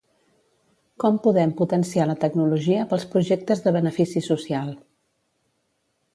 [1.03, 4.75] Com podem potenciar la tecnologia pels projectes de benefici social.